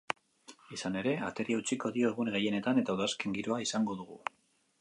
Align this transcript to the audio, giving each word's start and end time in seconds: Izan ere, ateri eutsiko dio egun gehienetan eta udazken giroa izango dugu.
Izan 0.77 0.95
ere, 1.01 1.13
ateri 1.27 1.57
eutsiko 1.57 1.93
dio 1.99 2.11
egun 2.15 2.33
gehienetan 2.39 2.83
eta 2.85 2.99
udazken 2.99 3.37
giroa 3.39 3.63
izango 3.67 4.01
dugu. 4.01 4.23